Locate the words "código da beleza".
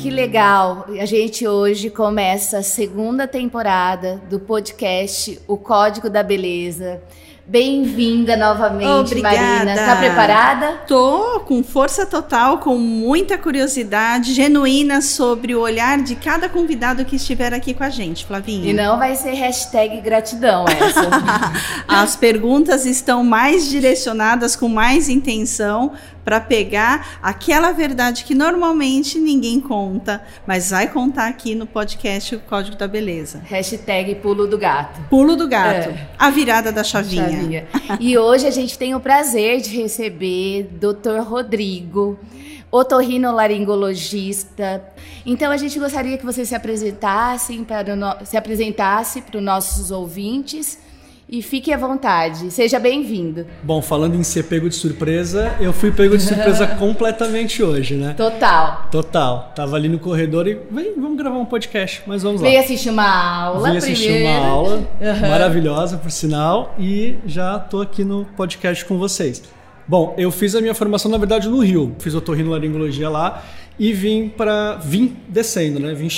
5.58-7.02, 32.40-33.40